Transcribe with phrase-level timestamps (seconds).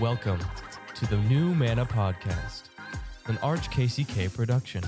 [0.00, 0.40] Welcome
[0.94, 2.64] to the New Manna Podcast,
[3.28, 4.82] an ArchKCK production.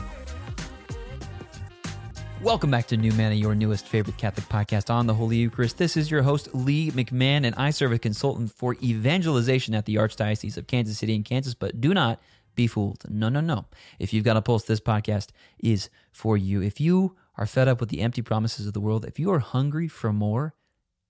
[2.42, 5.78] Welcome back to New Manna, your newest favorite Catholic podcast on the Holy Eucharist.
[5.78, 9.94] This is your host, Lee McMahon, and I serve as consultant for evangelization at the
[9.94, 11.54] Archdiocese of Kansas City in Kansas.
[11.54, 12.20] But do not
[12.54, 13.02] be fooled.
[13.08, 13.64] No, no, no.
[13.98, 16.60] If you've got a pulse, this podcast is for you.
[16.60, 19.38] If you are fed up with the empty promises of the world, if you are
[19.38, 20.54] hungry for more,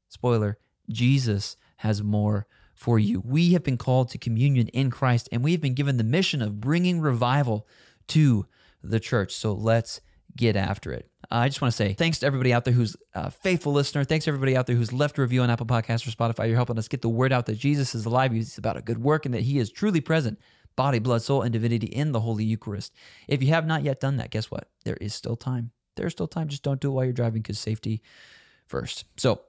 [0.09, 0.57] spoiler,
[0.89, 2.47] Jesus has more
[2.79, 3.21] for you.
[3.25, 6.41] We have been called to communion in Christ, and we have been given the mission
[6.41, 7.67] of bringing revival
[8.09, 8.47] to
[8.85, 9.35] the church.
[9.35, 10.01] So let's
[10.37, 11.11] get after it.
[11.29, 14.05] I just want to say thanks to everybody out there who's a faithful listener.
[14.05, 16.47] Thanks to everybody out there who's left a review on Apple Podcasts or Spotify.
[16.47, 18.31] You're helping us get the word out that Jesus is alive.
[18.31, 20.39] He's about a good work and that he is truly present,
[20.77, 22.95] body, blood, soul, and divinity in the Holy Eucharist.
[23.27, 24.71] If you have not yet done that, guess what?
[24.85, 25.73] There is still time.
[25.97, 26.47] There's still time.
[26.47, 28.03] Just don't do it while you're driving because safety
[28.69, 29.05] first.
[29.17, 29.41] So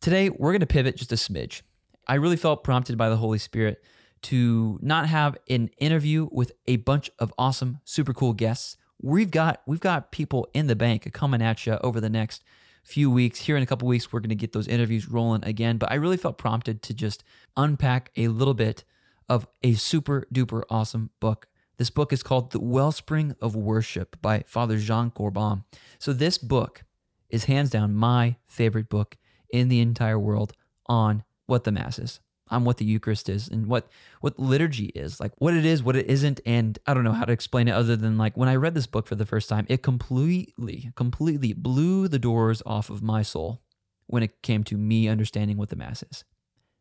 [0.00, 1.60] today we're going to pivot just a smidge.
[2.06, 3.82] I really felt prompted by the Holy Spirit
[4.22, 8.76] to not have an interview with a bunch of awesome, super cool guests.
[9.00, 12.44] We've got we've got people in the bank coming at you over the next
[12.82, 13.40] few weeks.
[13.40, 15.78] Here in a couple weeks, we're going to get those interviews rolling again.
[15.78, 17.24] But I really felt prompted to just
[17.56, 18.84] unpack a little bit
[19.28, 21.46] of a super duper awesome book.
[21.78, 25.64] This book is called The Wellspring of Worship by Father Jean Corbon.
[25.98, 26.82] So this book
[27.30, 29.16] is hands down my favorite book
[29.50, 30.52] in the entire world
[30.86, 33.88] on what the Mass is, I'm what the Eucharist is, and what
[34.20, 37.24] what liturgy is, like what it is, what it isn't, and I don't know how
[37.24, 39.66] to explain it other than like when I read this book for the first time,
[39.68, 43.62] it completely, completely blew the doors off of my soul
[44.06, 46.24] when it came to me understanding what the Mass is.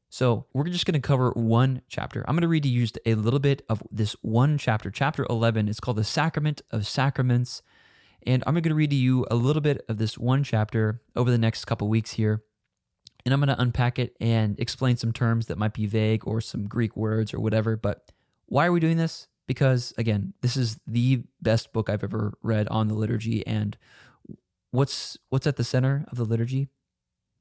[0.10, 2.26] So we're just going to cover one chapter.
[2.28, 4.90] I'm going to read to you just a little bit of this one chapter.
[4.90, 7.62] Chapter 11 It's called the Sacrament of Sacraments.
[8.26, 11.30] And I'm going to read to you a little bit of this one chapter over
[11.30, 12.44] the next couple weeks here
[13.26, 16.42] and I'm going to unpack it and explain some terms that might be vague or
[16.42, 17.76] some Greek words or whatever.
[17.76, 18.12] But
[18.46, 19.28] why are we doing this?
[19.48, 23.46] Because again, this is the best book I've ever read on the liturgy.
[23.46, 23.78] And
[24.72, 26.70] what's what's at the center of the liturgy?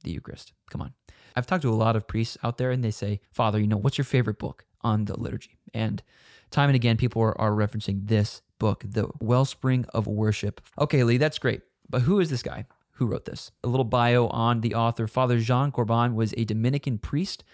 [0.05, 0.53] The Eucharist.
[0.71, 0.95] Come on.
[1.37, 3.77] I've talked to a lot of priests out there and they say, Father, you know,
[3.77, 5.59] what's your favorite book on the liturgy?
[5.75, 6.03] And
[6.51, 10.61] time and again, people are, are referencing this book, The Wellspring of Worship.
[10.79, 11.63] Okay, Lee, that's great.
[11.89, 12.67] But who is this guy?
[12.99, 13.53] Who wrote this.
[13.63, 15.07] A little bio on the author.
[15.07, 17.45] Father Jean Corbon was a Dominican priest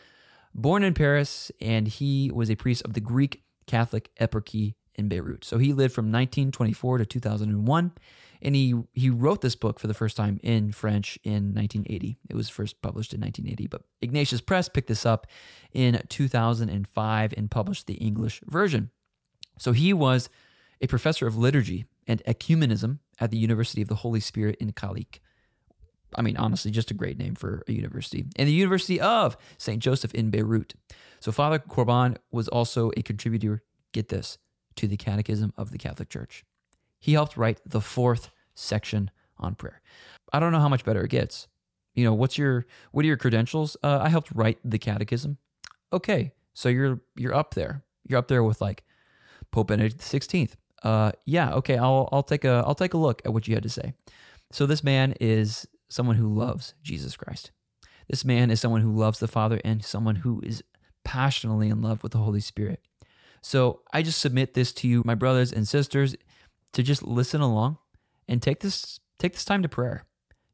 [0.54, 5.44] born in Paris, and he was a priest of the Greek Catholic Eparchy in Beirut.
[5.44, 7.92] So he lived from 1924 to 2001,
[8.40, 12.18] and he he wrote this book for the first time in French in 1980.
[12.30, 15.26] It was first published in 1980, but Ignatius Press picked this up
[15.72, 18.90] in 2005 and published the English version.
[19.58, 20.28] So he was
[20.80, 25.20] a professor of liturgy and ecumenism at the University of the Holy Spirit in Kaslik.
[26.16, 28.24] I mean, honestly, just a great name for a university.
[28.36, 29.82] And the University of St.
[29.82, 30.74] Joseph in Beirut.
[31.20, 34.38] So Father Corbon was also a contributor, get this,
[34.76, 36.44] to the Catechism of the Catholic Church.
[37.00, 39.80] He helped write the fourth section on prayer.
[40.32, 41.48] I don't know how much better it gets.
[41.94, 43.76] You know, what's your what are your credentials?
[43.82, 45.38] Uh, I helped write the Catechism.
[45.92, 47.84] Okay, so you're you're up there.
[48.06, 48.84] You're up there with like
[49.50, 50.50] Pope Benedict XVI.
[50.82, 53.62] Uh, yeah, okay, I'll I'll take a I'll take a look at what you had
[53.62, 53.94] to say.
[54.50, 57.50] So this man is someone who loves Jesus Christ.
[58.08, 60.62] This man is someone who loves the Father and someone who is
[61.04, 62.80] passionately in love with the Holy Spirit.
[63.42, 66.16] So I just submit this to you, my brothers and sisters,
[66.72, 67.78] to just listen along
[68.28, 70.04] and take this take this time to prayer.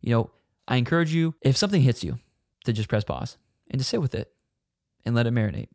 [0.00, 0.30] You know,
[0.68, 2.18] I encourage you, if something hits you,
[2.64, 3.38] to just press pause
[3.70, 4.32] and to sit with it
[5.04, 5.68] and let it marinate.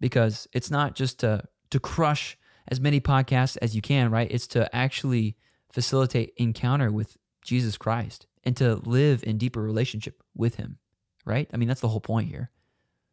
[0.00, 4.30] Because it's not just to to crush as many podcasts as you can, right?
[4.30, 5.36] It's to actually
[5.72, 7.16] facilitate encounter with
[7.46, 10.78] Jesus Christ and to live in deeper relationship with him,
[11.24, 11.48] right?
[11.52, 12.50] I mean, that's the whole point here.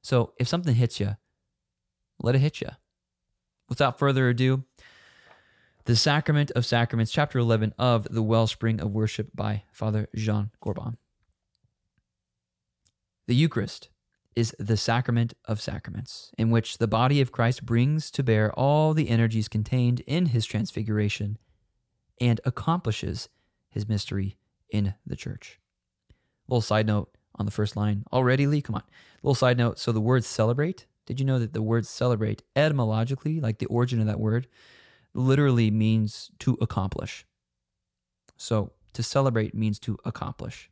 [0.01, 1.15] So if something hits you,
[2.21, 2.69] let it hit you.
[3.69, 4.65] Without further ado,
[5.85, 10.97] the Sacrament of Sacraments, chapter 11 of The Wellspring of Worship by Father Jean Corbon.
[13.27, 13.89] The Eucharist
[14.35, 18.93] is the sacrament of sacraments, in which the body of Christ brings to bear all
[18.93, 21.37] the energies contained in his transfiguration
[22.19, 23.29] and accomplishes
[23.73, 24.37] his mystery
[24.69, 25.59] in the church.
[26.47, 28.03] Little side note on the first line.
[28.11, 28.61] Already, Lee?
[28.61, 28.83] Come on.
[29.21, 29.79] Little side note.
[29.79, 33.99] So the word celebrate, did you know that the word celebrate, etymologically, like the origin
[33.99, 34.47] of that word,
[35.13, 37.25] literally means to accomplish?
[38.37, 40.69] So to celebrate means to accomplish.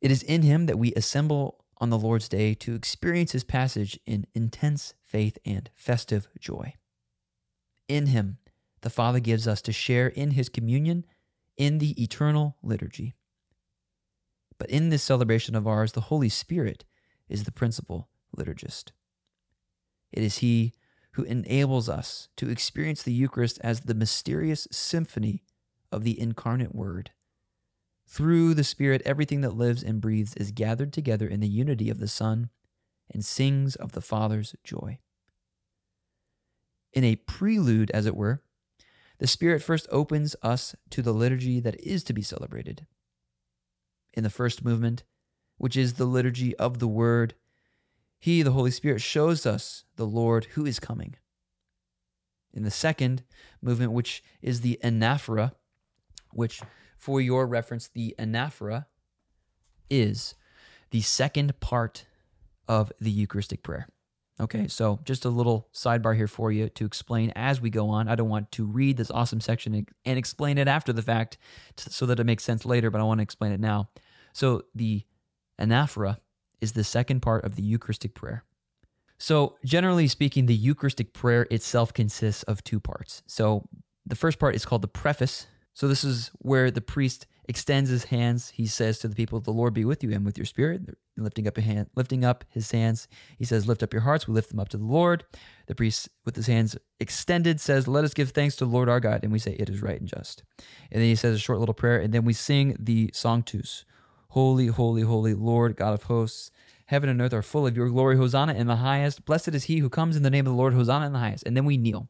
[0.00, 3.98] It is in him that we assemble on the Lord's day to experience his passage
[4.06, 6.74] in intense faith and festive joy.
[7.88, 8.38] In him,
[8.82, 11.04] the Father gives us to share in his communion
[11.56, 13.14] in the eternal liturgy.
[14.58, 16.84] But in this celebration of ours, the Holy Spirit
[17.28, 18.92] is the principal liturgist.
[20.12, 20.74] It is He
[21.12, 25.42] who enables us to experience the Eucharist as the mysterious symphony
[25.90, 27.10] of the incarnate Word.
[28.06, 31.98] Through the Spirit, everything that lives and breathes is gathered together in the unity of
[31.98, 32.50] the Son
[33.12, 34.98] and sings of the Father's joy.
[36.92, 38.42] In a prelude, as it were,
[39.20, 42.86] the Spirit first opens us to the liturgy that is to be celebrated.
[44.14, 45.04] In the first movement,
[45.58, 47.34] which is the liturgy of the Word,
[48.18, 51.16] He, the Holy Spirit, shows us the Lord who is coming.
[52.54, 53.22] In the second
[53.60, 55.52] movement, which is the anaphora,
[56.32, 56.62] which
[56.96, 58.86] for your reference, the anaphora
[59.90, 60.34] is
[60.92, 62.06] the second part
[62.66, 63.86] of the Eucharistic prayer.
[64.40, 68.08] Okay, so just a little sidebar here for you to explain as we go on.
[68.08, 71.36] I don't want to read this awesome section and explain it after the fact
[71.76, 73.90] so that it makes sense later, but I want to explain it now.
[74.32, 75.04] So the
[75.60, 76.18] anaphora
[76.60, 78.44] is the second part of the Eucharistic prayer.
[79.18, 83.22] So, generally speaking, the Eucharistic prayer itself consists of two parts.
[83.26, 83.68] So,
[84.06, 85.46] the first part is called the preface.
[85.74, 88.50] So, this is where the priest extends his hands.
[88.50, 91.48] He says to the people, "The Lord be with you and with your spirit." Lifting
[91.48, 94.50] up a hand, lifting up his hands, he says, "Lift up your hearts." We lift
[94.50, 95.24] them up to the Lord.
[95.66, 99.00] The priest, with his hands extended, says, "Let us give thanks to the Lord our
[99.00, 100.44] God," and we say, "It is right and just."
[100.90, 103.84] And then he says a short little prayer, and then we sing the Sanctus.
[104.28, 106.52] Holy, holy, holy Lord, God of hosts.
[106.86, 108.16] Heaven and earth are full of your glory.
[108.16, 109.24] Hosanna in the highest.
[109.24, 110.72] Blessed is he who comes in the name of the Lord.
[110.72, 111.44] Hosanna in the highest.
[111.46, 112.08] And then we kneel.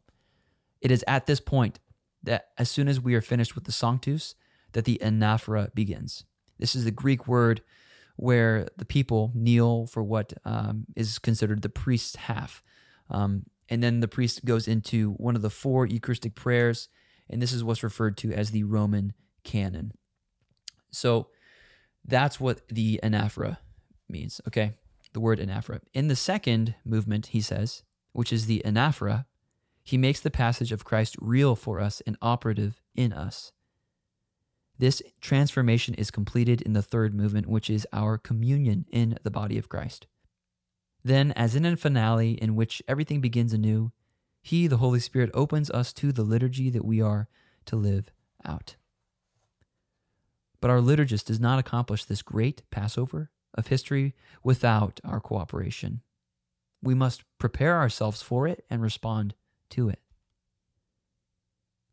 [0.81, 1.81] It is at this point
[2.22, 4.34] that as soon as we are finished with the Sanctus,
[4.72, 6.25] that the anaphora begins.
[6.58, 7.62] This is the Greek word
[8.17, 12.62] where the people kneel for what um, is considered the priest's half.
[13.08, 16.88] Um, and then the priest goes into one of the four Eucharistic prayers,
[17.31, 19.93] and this is what's referred to as the Roman canon.
[20.90, 21.28] So
[22.05, 23.58] that's what the anaphora
[24.08, 24.75] means, okay?
[25.12, 25.81] The word anaphora.
[25.94, 27.82] In the second movement, he says,
[28.12, 29.25] which is the anaphora,
[29.82, 33.52] he makes the passage of Christ real for us and operative in us.
[34.81, 39.59] This transformation is completed in the third movement, which is our communion in the body
[39.59, 40.06] of Christ.
[41.05, 43.93] Then, as in a finale in which everything begins anew,
[44.41, 47.29] He, the Holy Spirit, opens us to the liturgy that we are
[47.67, 48.11] to live
[48.43, 48.77] out.
[50.62, 56.00] But our liturgist does not accomplish this great Passover of history without our cooperation.
[56.82, 59.35] We must prepare ourselves for it and respond
[59.73, 60.00] to it.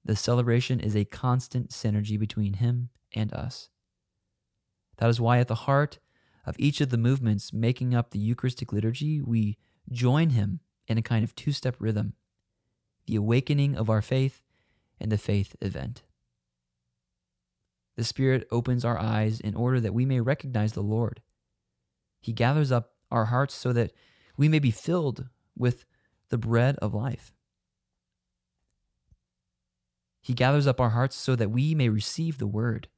[0.07, 3.67] The celebration is a constant synergy between Him and us.
[4.99, 5.99] That is why, at the heart
[6.45, 9.57] of each of the movements making up the Eucharistic liturgy, we
[9.91, 12.13] join Him in a kind of two step rhythm
[13.05, 14.41] the awakening of our faith
[14.97, 16.03] and the faith event.
[17.97, 21.21] The Spirit opens our eyes in order that we may recognize the Lord.
[22.21, 23.91] He gathers up our hearts so that
[24.37, 25.27] we may be filled
[25.57, 25.83] with
[26.29, 27.33] the bread of life.
[30.27, 32.89] He gathers up our hearts so that we may receive the word.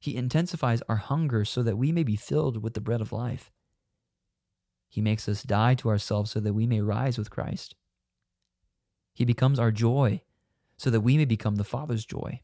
[0.00, 3.52] He intensifies our hunger so that we may be filled with the bread of life.
[4.88, 7.74] He makes us die to ourselves so that we may rise with Christ.
[9.12, 10.22] He becomes our joy
[10.78, 12.40] so that we may become the Father's joy.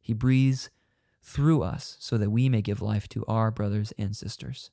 [0.00, 0.70] He breathes
[1.20, 4.70] through us so that we may give life to our brothers and sisters.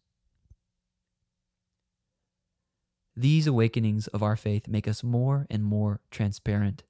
[3.17, 6.84] These awakenings of our faith make us more and more transparent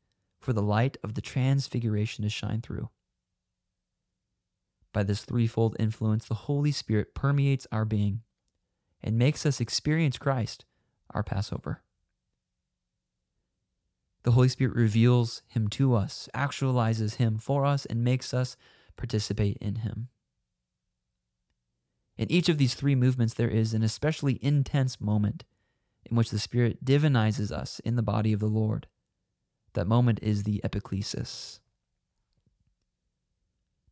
[0.46, 2.90] for the light of the transfiguration to shine through.
[4.94, 8.22] By this threefold influence, the Holy Spirit permeates our being
[9.02, 10.64] and makes us experience Christ,
[11.10, 11.82] our Passover.
[14.22, 18.56] The Holy Spirit reveals him to us, actualizes him for us, and makes us
[18.98, 20.10] participate in him.
[22.18, 25.44] In each of these three movements, there is an especially intense moment
[26.06, 28.88] in which the Spirit divinizes us in the body of the Lord.
[29.76, 31.60] That moment is the epiclesis.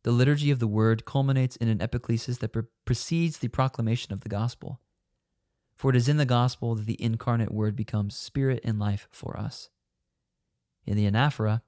[0.02, 4.20] The liturgy of the word culminates in an epiclesis that pre- precedes the proclamation of
[4.20, 4.80] the gospel.
[5.74, 9.36] For it is in the gospel that the incarnate word becomes spirit and life for
[9.36, 9.70] us.
[10.86, 11.62] In the anaphora,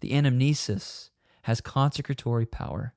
[0.00, 1.10] the anamnesis
[1.42, 2.94] has consecratory power,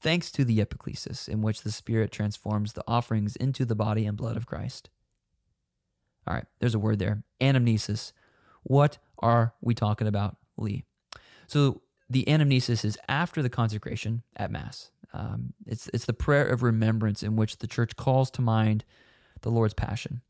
[0.00, 4.16] thanks to the epiclesis, in which the Spirit transforms the offerings into the body and
[4.16, 4.90] blood of Christ.
[6.26, 8.12] All right, there's a word there anamnesis.
[8.62, 10.84] What are we talking about, Lee?
[11.46, 14.90] So, the anamnesis is after the consecration at Mass.
[15.12, 18.84] Um, it's, it's the prayer of remembrance in which the church calls to mind
[19.42, 20.22] the Lord's passion,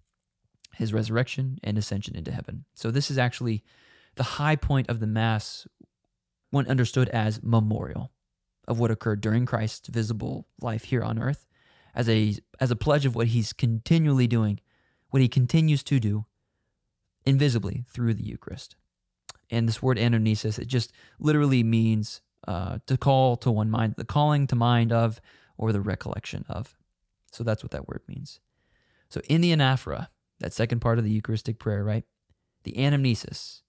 [0.75, 2.65] his resurrection, and ascension into heaven.
[2.75, 3.65] So, this is actually
[4.17, 5.67] the high point of the Mass
[6.51, 8.11] when understood as memorial
[8.67, 11.47] of what occurred during Christ's visible life here on earth,
[11.95, 14.61] as a as a pledge of what he's continually doing,
[15.11, 16.27] what he continues to do
[17.29, 18.75] invisibly through the Eucharist.
[19.51, 24.05] And this word anamnesis, it just literally means uh, to call to one mind, the
[24.05, 25.21] calling to mind of,
[25.59, 26.75] or the recollection of.
[27.31, 28.41] So that's what that word means.
[29.11, 30.09] So in the anaphora,
[30.41, 32.05] that second part of the Eucharistic prayer, right?
[32.65, 33.61] The anamnesis,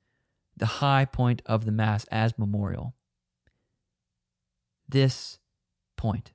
[0.56, 2.96] the high point of the Mass as memorial.
[4.88, 5.40] This
[5.98, 6.32] point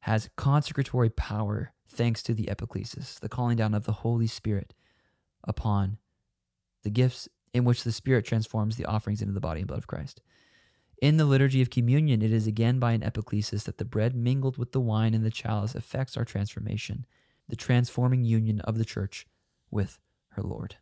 [0.00, 4.74] has consecratory power thanks to the epiclesis, the calling down of the Holy Spirit
[5.44, 5.98] upon
[6.82, 9.86] the gifts in which the Spirit transforms the offerings into the body and blood of
[9.86, 10.20] Christ.
[11.00, 14.58] In the liturgy of communion, it is again by an epiclesis that the bread mingled
[14.58, 17.06] with the wine in the chalice affects our transformation,
[17.48, 19.26] the transforming union of the church
[19.70, 19.98] with
[20.30, 20.76] her Lord.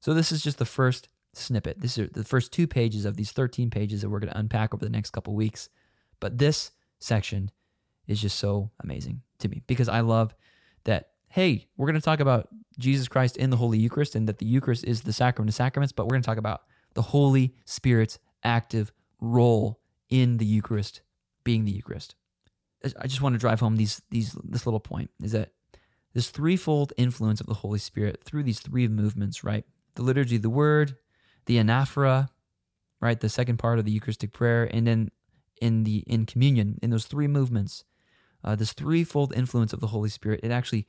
[0.00, 1.80] So, this is just the first snippet.
[1.80, 4.74] This is the first two pages of these 13 pages that we're going to unpack
[4.74, 5.68] over the next couple weeks.
[6.20, 7.50] But this section
[8.06, 10.34] is just so amazing to me because I love
[10.84, 14.38] that, hey, we're going to talk about Jesus Christ in the Holy Eucharist and that
[14.38, 16.62] the Eucharist is the sacrament of sacraments, but we're going to talk about
[16.94, 21.02] the Holy Spirit's active role in the Eucharist
[21.44, 22.14] being the Eucharist.
[22.98, 25.50] I just want to drive home these these this little point is that
[26.14, 29.64] this threefold influence of the Holy Spirit through these three movements, right?
[29.94, 30.96] The liturgy, the word,
[31.46, 32.28] the anaphora,
[33.00, 33.18] right?
[33.18, 35.10] The second part of the Eucharistic prayer, and then
[35.60, 37.84] in the in communion, in those three movements,
[38.44, 40.86] uh, this threefold influence of the Holy Spirit, it actually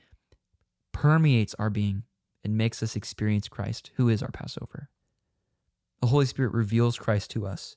[0.94, 2.04] permeates our being
[2.44, 4.90] and makes us experience Christ, who is our Passover.
[6.02, 7.76] The Holy Spirit reveals Christ to us,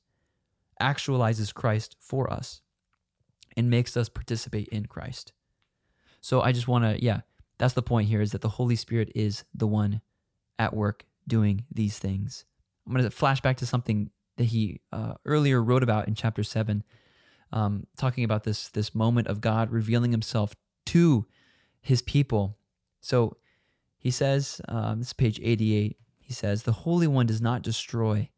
[0.81, 2.63] actualizes Christ for us,
[3.57, 5.33] and makes us participate in Christ.
[6.21, 7.21] So I just want to, yeah,
[7.59, 10.01] that's the point here is that the Holy Spirit is the one
[10.59, 12.45] at work doing these things.
[12.87, 16.43] I'm going to flash back to something that he uh, earlier wrote about in chapter
[16.43, 16.85] 7,
[17.53, 20.55] um, talking about this, this moment of God revealing himself
[20.87, 21.27] to
[21.81, 22.59] his people.
[23.07, 23.37] So
[23.99, 25.97] he says, um, this is page 88.
[26.19, 28.31] He says, The Holy One does not destroy,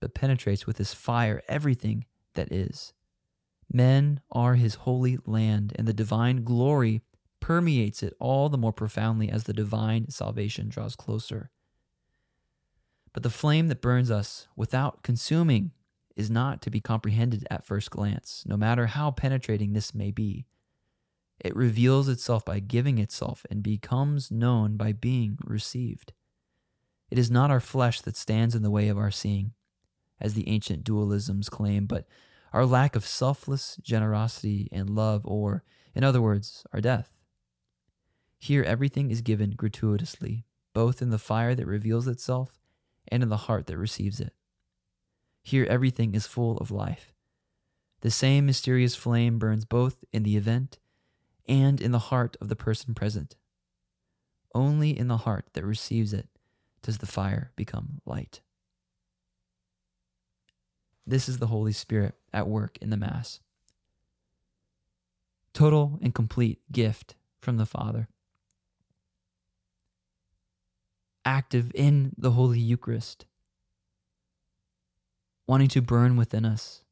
[0.00, 2.92] but penetrates with his fire everything that is.
[3.72, 7.02] Men are his holy land, and the divine glory
[7.38, 11.52] permeates it all the more profoundly as the divine salvation draws closer.
[13.12, 15.70] But the flame that burns us without consuming
[16.16, 20.46] is not to be comprehended at first glance, no matter how penetrating this may be.
[21.40, 26.12] It reveals itself by giving itself and becomes known by being received.
[27.10, 29.52] It is not our flesh that stands in the way of our seeing,
[30.20, 32.06] as the ancient dualisms claim, but
[32.52, 35.62] our lack of selfless generosity and love, or,
[35.94, 37.12] in other words, our death.
[38.38, 42.60] Here, everything is given gratuitously, both in the fire that reveals itself
[43.08, 44.32] and in the heart that receives it.
[45.42, 47.12] Here, everything is full of life.
[48.00, 50.78] The same mysterious flame burns both in the event
[51.48, 53.36] and in the heart of the person present.
[54.54, 56.28] Only in the heart that receives it
[56.82, 58.40] does the fire become light.
[61.06, 63.40] This is the Holy Spirit at work in the Mass.
[65.52, 68.08] Total and complete gift from the Father.
[71.24, 73.26] Active in the Holy Eucharist,
[75.46, 76.82] wanting to burn within us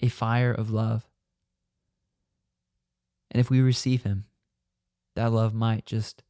[0.00, 1.08] a fire of love.
[3.30, 4.24] And if we receive Him,
[5.16, 6.22] that love might just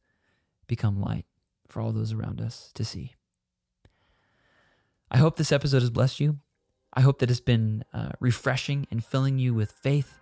[0.67, 1.25] become light
[1.67, 3.15] for all those around us to see.
[5.11, 6.39] I hope this episode has blessed you.
[6.93, 10.19] I hope that it's been uh, refreshing and filling you with faith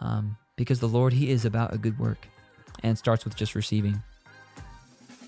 [0.00, 2.26] um, because the Lord, He is about a good work
[2.82, 4.02] and starts with just receiving.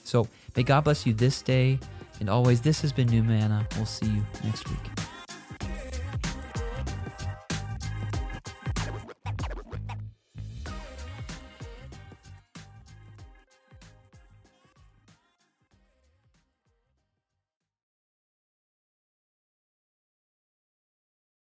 [0.05, 1.79] So may God bless you this day
[2.21, 2.61] and always.
[2.61, 3.67] This has been New Manna.
[3.77, 5.02] We'll see you next week.